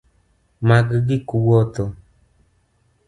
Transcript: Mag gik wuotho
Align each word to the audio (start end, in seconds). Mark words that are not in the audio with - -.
Mag 0.67 0.87
gik 1.07 1.27
wuotho 1.45 1.83